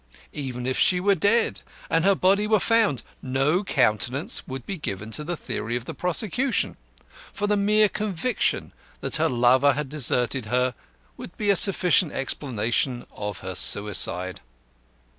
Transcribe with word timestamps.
Even 0.33 0.65
if 0.65 0.79
she 0.79 0.99
were 0.99 1.13
dead, 1.13 1.61
and 1.87 2.03
her 2.03 2.15
body 2.15 2.47
were 2.47 2.59
found, 2.59 3.03
no 3.21 3.63
countenance 3.63 4.47
would 4.47 4.65
be 4.65 4.75
given 4.75 5.11
to 5.11 5.23
the 5.23 5.37
theory 5.37 5.75
of 5.75 5.85
the 5.85 5.93
prosecution, 5.93 6.75
for 7.31 7.45
the 7.45 7.55
mere 7.55 7.87
conviction 7.87 8.73
that 9.01 9.17
her 9.17 9.29
lover 9.29 9.73
had 9.73 9.89
deserted 9.89 10.47
her 10.47 10.73
would 11.17 11.37
be 11.37 11.51
a 11.51 11.55
sufficient 11.55 12.11
explanation 12.13 13.05
of 13.11 13.41
her 13.41 13.53
suicide. 13.53 14.41